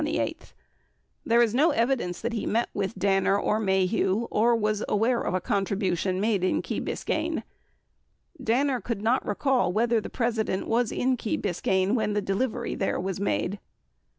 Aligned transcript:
There 1.27 1.43
is 1.43 1.53
no 1.53 1.69
evidence 1.69 2.21
that 2.21 2.33
he 2.33 2.47
met 2.47 2.69
with 2.73 2.97
Danner 2.97 3.37
or 3.39 3.59
Maheu 3.59 4.27
or 4.31 4.55
was 4.55 4.83
aware 4.89 5.21
of 5.21 5.35
a 5.35 5.39
contribution 5.39 6.19
made 6.19 6.43
in 6.43 6.63
Key 6.63 6.81
Biscayne. 6.81 7.43
Danner 8.43 8.81
could 8.81 9.03
not 9.03 9.23
recall 9.23 9.71
whether 9.71 10.01
the 10.01 10.09
President 10.09 10.67
was 10.67 10.91
in 10.91 11.17
Key 11.17 11.37
Biscayne 11.37 11.93
when 11.93 12.13
the 12.13 12.19
delivery 12.23 12.73
there 12.73 12.99
was 12.99 13.19
made. 13.19 13.59